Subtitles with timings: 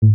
[0.00, 0.12] Muy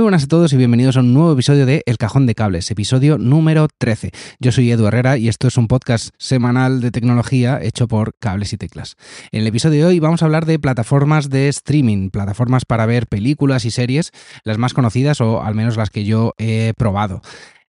[0.00, 3.18] buenas a todos y bienvenidos a un nuevo episodio de El Cajón de Cables, episodio
[3.18, 4.10] número 13.
[4.38, 8.54] Yo soy Edu Herrera y esto es un podcast semanal de tecnología hecho por Cables
[8.54, 8.96] y Teclas.
[9.30, 13.06] En el episodio de hoy vamos a hablar de plataformas de streaming, plataformas para ver
[13.06, 14.12] películas y series,
[14.42, 17.20] las más conocidas o al menos las que yo he probado.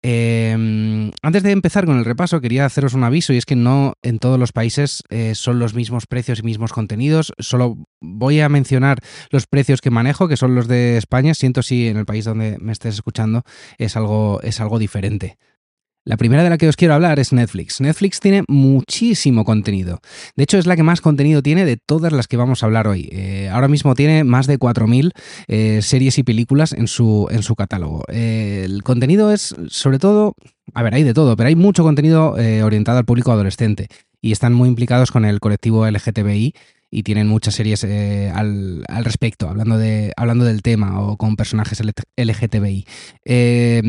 [0.08, 3.96] Eh, antes de empezar con el repaso, quería haceros un aviso y es que no
[4.04, 7.34] en todos los países eh, son los mismos precios y mismos contenidos.
[7.40, 9.00] Solo voy a mencionar
[9.32, 11.34] los precios que manejo, que son los de España.
[11.34, 13.46] Siento si en el país donde me estés escuchando
[13.80, 15.40] es algo, es algo diferente.
[16.08, 17.82] La primera de la que os quiero hablar es Netflix.
[17.82, 20.02] Netflix tiene muchísimo contenido.
[20.36, 22.88] De hecho, es la que más contenido tiene de todas las que vamos a hablar
[22.88, 23.10] hoy.
[23.12, 25.14] Eh, ahora mismo tiene más de 4.000
[25.48, 28.04] eh, series y películas en su, en su catálogo.
[28.10, 30.36] Eh, el contenido es, sobre todo,
[30.76, 33.88] a ver, hay de todo, pero hay mucho contenido eh, orientado al público adolescente
[34.22, 36.54] y están muy implicados con el colectivo LGTBI
[36.96, 41.82] y tienen muchas series eh, al, respecto, hablando, de, hablando del tema o con personajes
[42.16, 42.88] LGTBI.
[43.26, 43.82] Eh,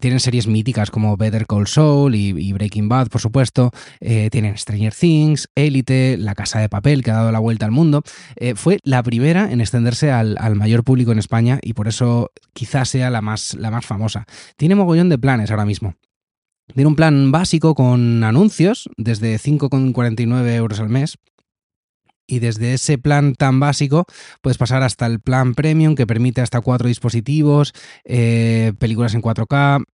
[0.00, 3.72] tienen series míticas como Better Call Saul y, y Breaking Bad, por supuesto.
[4.00, 7.72] Eh, tienen Stranger Things, Élite, La Casa de Papel, que ha dado la vuelta al
[7.72, 8.02] mundo.
[8.36, 12.30] Eh, fue la primera en extenderse al, al, mayor público en España y por eso
[12.54, 14.24] quizás sea la más, la más famosa.
[14.56, 15.96] Tiene mogollón de planes ahora mismo.
[16.74, 21.18] Tiene un plan básico con anuncios desde 5,49 euros al mes
[22.26, 24.06] y desde ese plan tan básico
[24.40, 27.72] puedes pasar hasta el plan premium que permite hasta cuatro dispositivos,
[28.04, 29.84] eh, películas en 4K,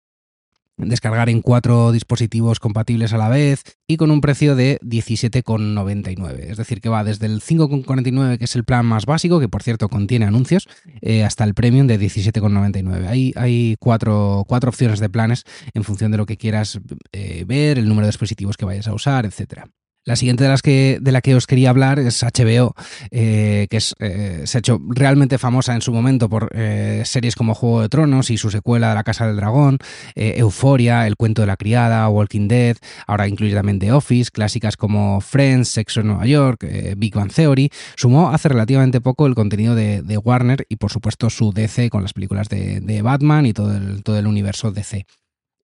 [0.77, 6.51] descargar en cuatro dispositivos compatibles a la vez y con un precio de 17,99.
[6.51, 9.63] Es decir, que va desde el 5,49, que es el plan más básico, que por
[9.63, 10.69] cierto contiene anuncios,
[11.01, 13.07] eh, hasta el premium de 17,99.
[13.07, 15.45] Hay, hay cuatro, cuatro, opciones de planes
[15.75, 16.81] en función de lo que quieras
[17.13, 19.69] eh, ver, el número de dispositivos que vayas a usar, etcétera.
[20.05, 22.75] La siguiente de las que de la que os quería hablar es HBO,
[23.13, 27.37] eh, que es, eh, se ha hecho realmente famosa en su momento por eh, series
[27.37, 29.79] como Juego de Tronos y su secuela La Casa del Dragón,
[30.17, 32.77] Euforia, El Cuento de la Criada, Walking Dead,
[33.07, 37.71] ahora incluye también The Office, clásicas como Friends, Sexo en Nueva York, Big Bang Theory.
[37.97, 42.13] Sumó hace relativamente poco el contenido de, Warner y por supuesto su DC con las
[42.13, 45.07] películas de, de Batman y todo el, todo el universo DC.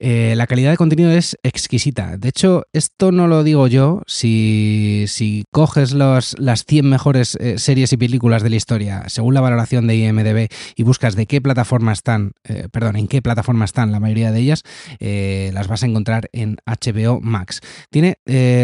[0.01, 2.17] Eh, la calidad de contenido es exquisita.
[2.17, 4.03] De hecho, esto no lo digo yo.
[4.07, 5.07] Si,
[5.51, 6.37] coges las
[6.67, 10.83] 100 mejores eh, series y películas de la historia, según la valoración de IMDB, y
[10.85, 14.63] buscas de qué plataforma están, eh, perdón, en qué plataforma están la mayoría de ellas,
[15.01, 17.61] las vas a encontrar en HBO Max.
[17.91, 18.19] Tiene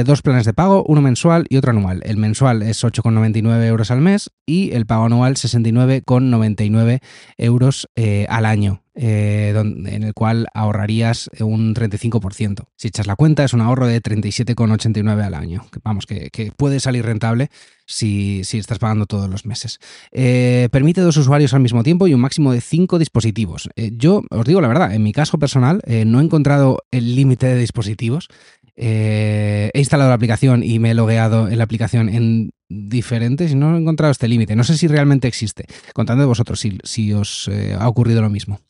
[0.05, 2.03] dos planes de pago, uno mensual y otro anual.
[2.05, 7.01] El mensual es 8,99 euros al mes y el pago anual 69,99
[7.39, 7.89] euros
[8.29, 12.67] al año eh, en el cual ahorrarías un 35%.
[12.77, 15.67] Si echas la cuenta, es un ahorro de 37,89 al año.
[15.83, 17.51] Vamos, que, que, puede salir rentable
[17.87, 19.79] si, si estás pagando todos los meses.
[20.13, 23.69] Eh, permite dos usuarios al mismo tiempo y un máximo de cinco dispositivos.
[23.77, 27.15] Eh, yo os digo la verdad, en mi caso personal eh, no he encontrado el
[27.15, 28.29] límite de dispositivos.
[28.77, 33.75] he instalado la aplicación y me he logueado en la aplicación en diferentes y no
[33.75, 34.57] he encontrado este límite.
[34.57, 35.67] No sé si realmente existe.
[35.95, 38.61] Contando de vosotros si, si os ha ocurrido lo mismo.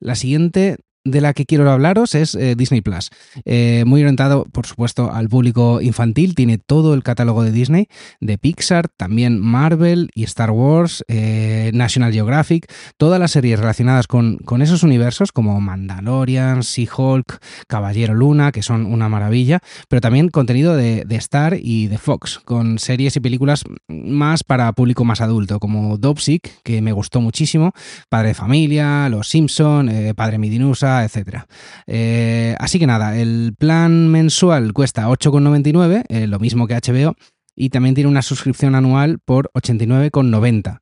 [0.00, 3.10] La siguiente de la que quiero hablaros es eh, Disney Plus.
[3.44, 6.34] Eh, muy orientado, por supuesto, al público infantil.
[6.34, 7.88] Tiene todo el catálogo de Disney,
[8.20, 14.38] de Pixar, también Marvel y Star Wars, eh, National Geographic, todas las series relacionadas con,
[14.38, 20.76] con esos universos, como Mandalorian, She-Hulk, Caballero Luna, que son una maravilla, pero también contenido
[20.76, 25.60] de, de, Star y de Fox, con series y películas más para público más adulto,
[25.60, 27.72] como Dopsic, que me gustó muchísimo,
[28.08, 31.46] Padre de Familia, Los Simpson, Padre Midinusa, etcétera.
[31.86, 37.14] Eh, así que nada, el plan mensual cuesta 8,99, eh, lo mismo que HBO,
[37.54, 40.80] y también tiene una suscripción anual por 89,90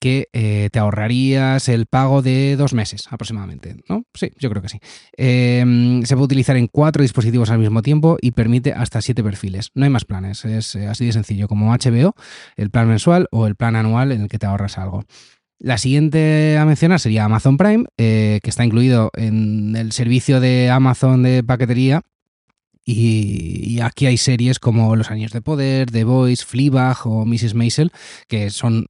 [0.00, 4.04] que eh, te ahorrarías el pago de dos meses aproximadamente, ¿no?
[4.14, 4.78] Sí, yo creo que sí.
[5.16, 9.70] Eh, se puede utilizar en cuatro dispositivos al mismo tiempo y permite hasta siete perfiles.
[9.74, 12.14] No hay más planes, es así de sencillo como HBO,
[12.56, 15.04] el plan mensual o el plan anual en el que te ahorras algo.
[15.60, 20.70] La siguiente a mencionar sería Amazon Prime, eh, que está incluido en el servicio de
[20.70, 22.02] Amazon de paquetería.
[22.90, 27.52] Y, aquí hay series como Los Años de Poder, The Voice, Fleabag o Mrs.
[27.54, 27.92] Maisel,
[28.28, 28.86] que son,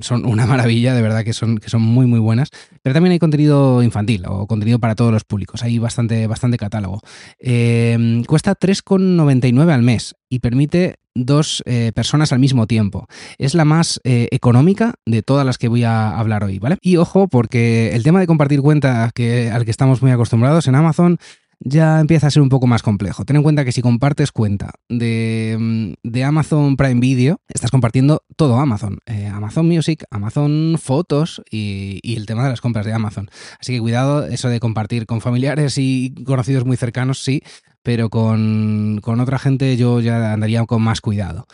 [0.00, 2.48] son una maravilla, de verdad que son, que son muy, muy buenas.
[2.82, 5.62] Pero también hay contenido infantil o contenido para todos los públicos.
[5.62, 7.02] Hay bastante, bastante catálogo.
[7.38, 13.06] Eh, cuesta 3,99 al mes y permite dos eh, personas al mismo tiempo.
[13.38, 16.78] Es la más eh, económica de todas las que voy a hablar hoy, ¿vale?
[16.80, 20.74] Y ojo, porque el tema de compartir cuenta que, al que estamos muy acostumbrados en
[20.74, 21.18] Amazon
[21.60, 23.24] ya empieza a ser un poco más complejo.
[23.24, 28.22] Ten en cuenta que si compartes cuenta de, mm, de Amazon Prime Video, estás compartiendo
[28.36, 28.98] todo Amazon.
[29.06, 33.28] Eh, Amazon Music, Amazon Fotos y, el tema de las compras de Amazon.
[33.60, 37.42] Así que cuidado, eso de compartir con familiares y conocidos muy cercanos, sí,
[37.82, 41.46] pero con, con, otra gente yo ya andaría con más cuidado.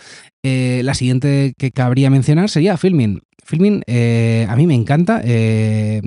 [0.42, 3.20] Eh, la siguiente que cabría mencionar sería Filming.
[3.44, 6.00] Filming eh, a mí me encanta, eh,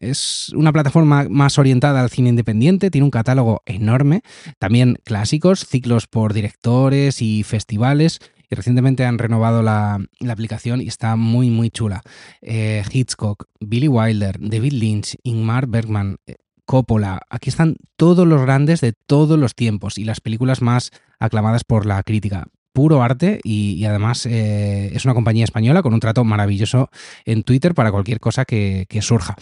[0.00, 4.22] es una plataforma más orientada al cine independiente, tiene un catálogo enorme,
[4.58, 8.20] también clásicos, ciclos por directores y festivales.
[8.50, 9.98] Y recientemente han renovado la,
[10.30, 12.00] aplicación y está muy, muy chula.
[12.40, 16.16] Eh, Hitchcock, Billy Wilder, David Lynch, Ingmar Bergman,
[16.64, 17.20] Coppola.
[17.30, 21.86] Aquí están todos los grandes de todos los tiempos y las películas más aclamadas por
[21.86, 26.90] la crítica puro arte y, además eh, es una compañía española con un trato maravilloso
[27.24, 29.34] en Twitter para cualquier cosa que surja.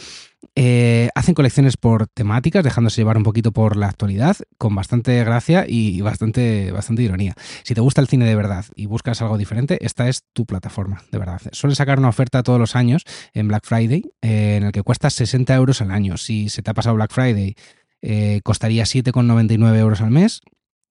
[0.54, 5.64] Eh, hacen colecciones por temáticas, dejándose llevar un poquito por la actualidad, con bastante gracia
[5.68, 7.34] y bastante, bastante ironía.
[7.64, 11.02] Si te gusta el cine de verdad y buscas algo diferente, esta es tu plataforma,
[11.10, 11.40] de verdad.
[11.52, 13.02] Suelen sacar una oferta todos los años
[13.32, 16.16] en Black Friday, eh, en el que cuesta 60 euros al año.
[16.16, 17.54] Si se te ha pasado Black Friday,
[18.02, 20.40] eh, costaría 7,99 euros al mes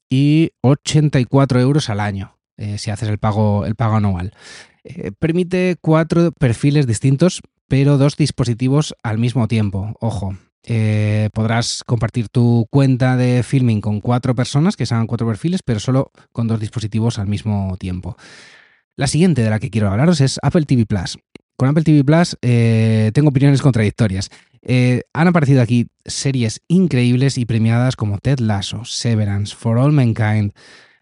[0.10, 4.34] y 84 euros al año eh, si haces el pago, el pago anual.
[5.18, 9.96] Permite cuatro perfiles distintos, pero dos dispositivos al mismo tiempo.
[10.00, 10.38] Ojo.
[10.68, 15.80] Eh, podrás compartir tu cuenta de filming con cuatro personas que sean cuatro perfiles, pero
[15.80, 18.18] solo con dos dispositivos al mismo tiempo.
[18.96, 21.20] La siguiente de la que quiero hablaros es Apple TV Plus.
[21.56, 24.30] Con Apple TV Plus eh, tengo opiniones contradictorias.
[24.64, 30.54] Eh, han aparecido aquí series increíbles y premiadas como Ted Lasso, Severance, For All Mankind,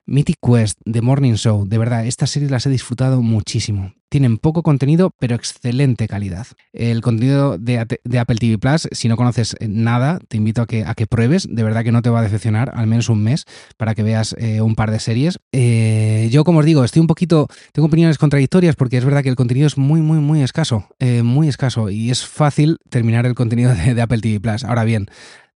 [0.06, 3.94] Mythic Quest, The Morning Show, de verdad, estas series las he disfrutado muchísimo.
[4.10, 6.46] Tienen poco contenido, pero excelente calidad.
[6.72, 10.86] El contenido de, de, Apple TV Plus, si no conoces nada, te invito a que,
[10.86, 11.48] a que pruebes.
[11.50, 13.46] De verdad que no te va a decepcionar, al menos un mes,
[13.76, 15.40] para que veas eh, un par de series.
[15.52, 17.48] Eh, yo, como os digo, estoy un poquito.
[17.72, 20.86] Tengo opiniones contradictorias porque es verdad que el contenido es muy, muy, muy escaso.
[21.00, 21.90] Eh, muy escaso.
[21.90, 24.64] Y es fácil terminar el contenido de, Apple TV Plus.
[24.64, 25.08] Ahora bien,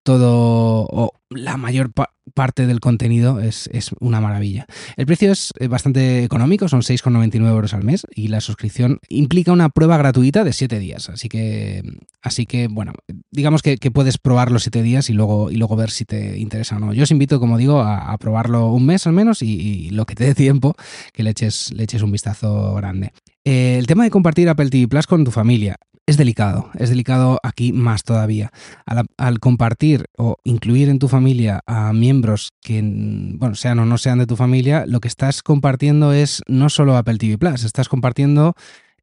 [0.01, 3.69] todo la mayor pa parte del contenido es,
[4.00, 4.68] una maravilla.
[4.95, 9.69] El precio es bastante económico, son 6,99 euros al mes y la suscripción implica una
[9.69, 11.09] prueba gratuita de 7 días.
[11.09, 11.83] Así que,
[12.21, 12.94] así que bueno,
[13.31, 16.75] digamos que, puedes probar los 7 días y luego, y luego ver si te interesa
[16.75, 16.94] o no.
[16.94, 20.15] Yo os invito, como digo, a, probarlo un mes al menos y, y, lo que
[20.15, 20.75] te dé tiempo,
[21.13, 23.13] que le eches, le eches un vistazo grande.
[23.45, 25.77] Eh, el tema de compartir Apple TV Plus con tu familia
[26.07, 28.51] es delicado, es delicado aquí más todavía.
[28.85, 31.16] Al, al, compartir o incluir en tu familia
[31.65, 36.13] a miembros que, bueno, sean o no sean de tu familia, lo que estás compartiendo
[36.13, 38.53] es no solo Apple TV Plus, estás compartiendo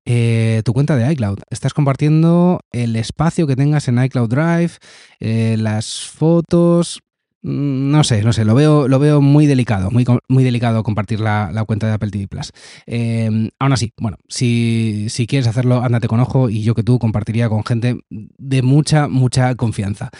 [0.04, 4.72] eh, tu cuenta de iCloud, estás compartiendo el espacio que tengas en iCloud Drive,
[5.20, 7.00] eh, las fotos,
[7.44, 11.20] Mm, no sé, no sé, lo veo, lo veo muy delicado, muy, muy delicado compartir
[11.20, 12.52] la, cuenta de Apple TV Plus.
[12.86, 16.98] Eh, aún así, bueno, si, si, quieres hacerlo, ándate con ojo y yo que tú
[16.98, 20.10] compartiría con gente de mucha, mucha confianza.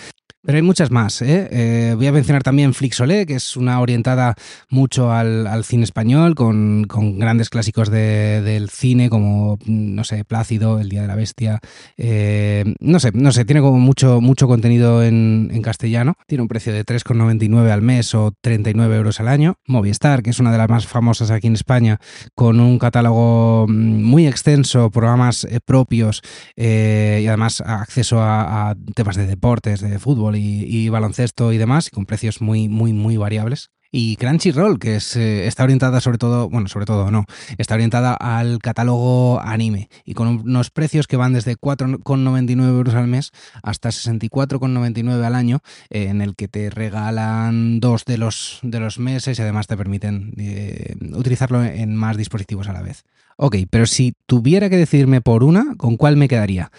[0.44, 1.23] Pero hay muchas más.
[1.23, 1.49] ¿eh?
[1.50, 4.35] Eh, voy a mencionar también Flixolé, que es una orientada
[4.69, 10.23] mucho al, al cine español, con, con grandes clásicos de, del cine como, no sé,
[10.25, 11.61] Plácido, El Día de la Bestia.
[11.96, 16.14] Eh, no sé, no sé, tiene como mucho, mucho contenido en, en castellano.
[16.26, 19.56] Tiene un precio de 3,99 al mes o 39 euros al año.
[19.67, 21.99] Movistar, que es una de las más famosas aquí en España,
[22.35, 26.20] con un catálogo muy extenso, programas eh, propios
[26.55, 32.06] y además acceso a, a temas de deportes, de fútbol y, baloncesto y demás, con
[32.06, 33.70] precios muy, muy, muy variables.
[33.96, 37.26] Y Crunchyroll, que es, eh, está orientada sobre todo, bueno, sobre todo no,
[37.58, 43.06] está orientada al catálogo anime y con unos precios que van desde 4,99 euros al
[43.06, 43.31] mes
[43.62, 45.60] hasta 64,99 al año,
[45.91, 49.76] eh, en el que te regalan dos de los, de los meses y además te
[49.76, 53.05] permiten eh, utilizarlo en más dispositivos a la vez.
[53.36, 56.72] Ok, pero si tuviera que decidirme por una, ¿con cuál me quedaría?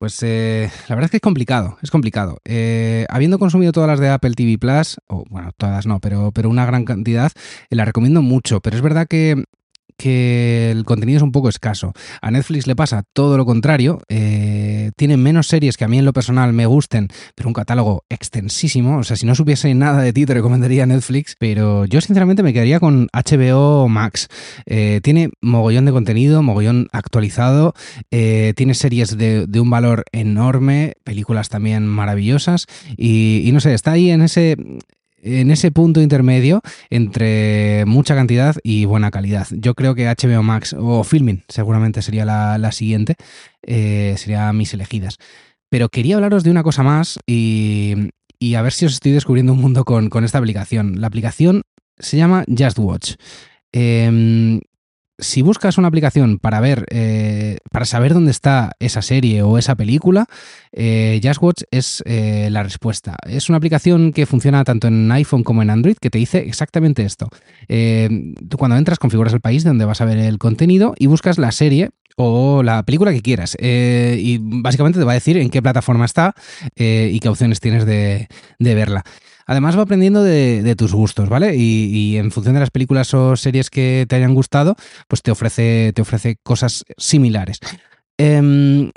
[0.00, 2.38] Pues eh, la verdad es que es complicado, es complicado.
[2.46, 6.48] Eh, habiendo consumido todas las de Apple TV Plus, o bueno, todas no, pero, pero
[6.48, 7.30] una gran cantidad,
[7.68, 8.62] eh, la recomiendo mucho.
[8.62, 9.44] Pero es verdad que
[10.00, 11.92] que el contenido es un poco escaso.
[12.22, 14.00] A Netflix le pasa todo lo contrario.
[14.08, 18.04] Eh, tiene menos series que a mí en lo personal me gusten, pero un catálogo
[18.08, 18.96] extensísimo.
[18.96, 21.36] O sea, si no supiese nada de ti, te recomendaría Netflix.
[21.38, 24.28] Pero yo sinceramente me quedaría con HBO Max.
[24.64, 27.74] Eh, tiene mogollón de contenido, mogollón actualizado.
[28.10, 32.64] Eh, tiene series de, un valor enorme, películas también maravillosas.
[32.96, 34.56] Y no sé, está ahí en ese
[35.22, 39.46] en ese punto intermedio entre mucha cantidad y buena calidad.
[39.50, 43.16] Yo creo que HBO Max o Filming seguramente sería la, la siguiente,
[43.62, 45.16] eh, serían mis elegidas.
[45.68, 47.94] Pero quería hablaros de una cosa más y,
[48.38, 51.00] y a ver si os estoy descubriendo un mundo con, con esta aplicación.
[51.00, 51.62] La aplicación
[51.98, 53.14] se llama Just Watch.
[53.72, 54.60] Em,
[55.20, 59.74] si buscas una aplicación para ver, eh, para saber dónde está esa serie o esa
[59.74, 60.26] película,
[60.72, 61.20] eh,
[61.70, 63.16] es eh, la respuesta.
[63.26, 67.04] Es una aplicación que funciona tanto en iPhone como en Android que te dice exactamente
[67.04, 67.28] esto.
[67.68, 71.52] tú cuando entras configuras el país donde vas a ver el contenido y buscas la
[71.52, 73.56] serie o la película que quieras.
[73.60, 76.34] y básicamente te va a decir en qué plataforma está
[76.76, 79.04] y qué opciones tienes de verla.
[79.50, 81.56] Además va aprendiendo de, tus gustos, ¿vale?
[81.56, 84.76] Y, en función de las películas o series que te hayan gustado,
[85.08, 87.58] pues te ofrece, te ofrece cosas similares.
[88.16, 88.92] Em,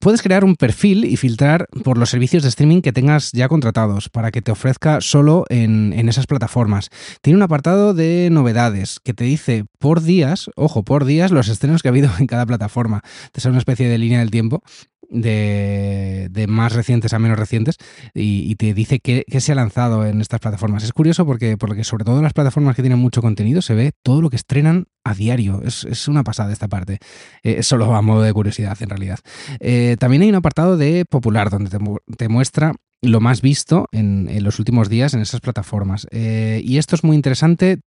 [0.00, 4.08] puedes crear un perfil y filtrar por los servicios de streaming que tengas ya contratados
[4.08, 6.88] para que te ofrezca solo en, en, esas plataformas.
[7.20, 11.82] Tiene un apartado de novedades que te dice por días, ojo, por días los estrenos
[11.82, 13.02] que ha habido en cada plataforma.
[13.32, 14.62] Te sale una especie de línea del tiempo
[15.10, 17.76] de, más recientes a menos recientes
[18.14, 20.84] y, te dice qué, se ha lanzado en estas plataformas.
[20.84, 23.92] Es curioso porque, porque sobre todo en las plataformas que tienen mucho contenido se ve
[24.02, 25.62] todo lo que estrenan a diario.
[25.64, 26.98] Es, una pasada esta parte.
[27.42, 29.18] Eh, solo a modo de curiosidad en realidad.
[29.60, 31.70] Eh, también hay un apartado de popular donde
[32.16, 36.06] te, muestra lo más visto en, los últimos días en esas plataformas.
[36.10, 37.80] Eh, y esto es muy interesante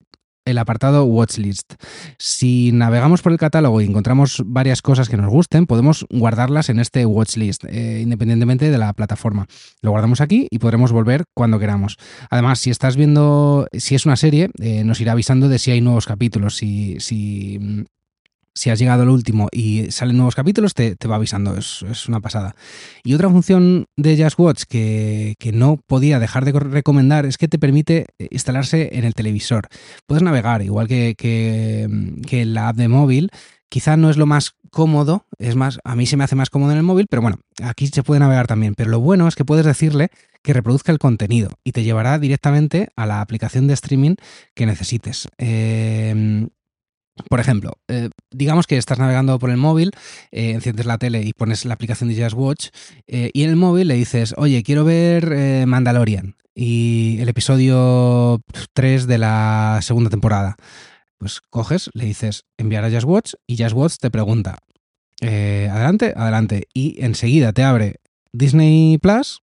[0.46, 1.74] el apartado Watchlist.
[2.18, 6.80] Si navegamos por el catálogo y encontramos varias cosas que nos gusten, podemos guardarlas en
[6.80, 9.48] este Watchlist, eh, independientemente de la plataforma.
[9.82, 11.98] Lo guardamos aquí y podremos volver cuando queramos.
[12.30, 15.82] Además, si estás viendo, si es una serie, eh, nos irá avisando de si hay
[15.82, 17.82] nuevos capítulos, si, si mm,
[18.54, 22.56] si has llegado al último y salen nuevos capítulos, te, va avisando, es, una pasada.
[23.04, 27.60] Y otra función de Just Watch que, no podía dejar de recomendar es que te
[27.60, 29.68] permite instalarse en el televisor.
[30.06, 33.30] Puedes navegar, igual que, que, la app de móvil.
[33.70, 36.72] Quizá no es lo más cómodo, es más, a mí se me hace más cómodo
[36.72, 38.76] en el móvil, pero bueno, aquí se puede navegar también.
[38.76, 40.10] Pero lo bueno es que puedes decirle
[40.44, 44.16] que reproduzca el contenido y te llevará directamente a la aplicación de streaming
[44.56, 45.30] que necesites.
[45.38, 46.50] Eh,
[47.30, 49.92] por ejemplo, eh, digamos que estás navegando por el móvil,
[50.32, 52.68] eh, enciendes la tele y pones la aplicación de Just Watch
[53.08, 58.42] eh, y en el móvil le dices, oye, quiero ver Mandalorian y el episodio
[58.74, 60.56] 3 de la segunda temporada.
[61.18, 64.58] Pues coges, le dices enviar a Just Watch y Just Watch te pregunta,
[65.22, 66.68] adelante, adelante.
[66.74, 67.98] Y enseguida te abre
[68.34, 69.42] Disney Plus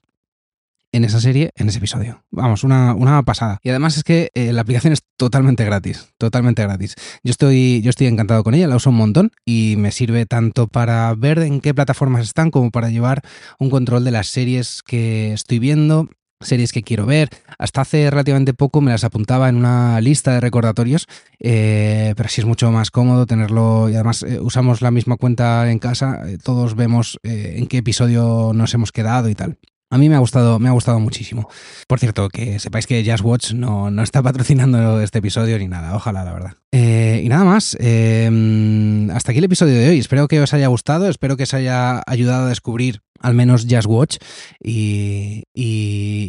[0.93, 2.23] en esa serie, en ese episodio.
[2.31, 3.59] Vamos, una, pasada.
[3.63, 6.95] Y además es que eh, la aplicación es totalmente gratis, totalmente gratis.
[7.25, 10.69] Yo estoy, yo estoy encantado con ella, la uso un montón y me sirve tanto
[10.69, 13.23] para ver en qué plataformas están como para llevar
[13.59, 16.11] un control de las series que estoy viendo,
[16.43, 17.31] series que quiero ver.
[17.59, 21.07] Hasta hace relativamente poco me las apuntaba en una lista de recordatorios,
[21.41, 25.71] eh, pero así es mucho más cómodo tenerlo y además eh, usamos la misma cuenta
[25.71, 29.59] en casa, todos vemos en qué episodio nos hemos quedado y tal.
[29.93, 31.51] A mí me ha gustado, me ha gustado muchísimo.
[31.87, 36.25] Por cierto, que sepáis que Just Watch no, está patrocinando este episodio ni nada, ojalá,
[36.25, 36.53] la verdad.
[36.73, 39.99] Eh, y nada más, em, hasta aquí el episodio de hoy.
[39.99, 43.87] Espero que os haya gustado, espero que os haya ayudado a descubrir al menos Just
[43.87, 44.17] Watch
[44.59, 45.45] y,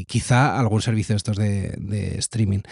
[0.10, 2.64] quizá algún servicio de estos de, streaming.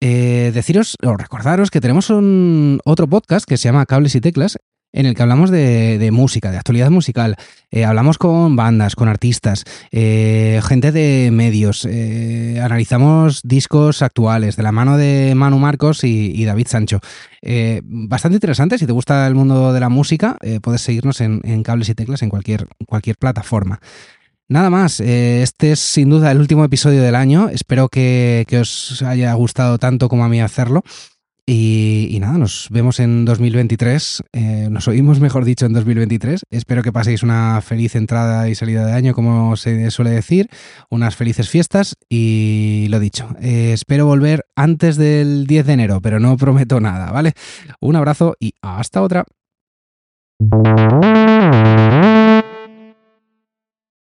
[0.00, 4.58] Eh, deciros o recordaros que tenemos un otro podcast que se llama Cables y Teclas,
[4.92, 7.36] en el que hablamos de, música, de actualidad musical.
[7.70, 11.84] Eh, hablamos con bandas, con artistas, eh, gente de medios.
[11.84, 17.00] Eh, analizamos discos actuales de la mano de Manu Marcos y, David Sancho.
[17.84, 18.78] bastante interesante.
[18.78, 22.30] Si te gusta el mundo de la música, puedes seguirnos en, cables y teclas en
[22.30, 23.80] cualquier, cualquier plataforma.
[24.50, 27.50] Nada más, este es sin duda el último episodio del año.
[27.50, 30.82] Espero que, que os haya gustado tanto como a mí hacerlo.
[31.50, 36.42] Y, nada, nos vemos en 2023, eh, nos oímos mejor dicho en 2023.
[36.50, 40.50] Espero que paséis una feliz entrada y salida de año, como se suele decir,
[40.90, 46.20] unas felices fiestas y lo dicho, eh, espero volver antes del 10 de enero, pero
[46.20, 47.32] no prometo nada, ¿vale?
[47.80, 49.24] Un abrazo y hasta otra.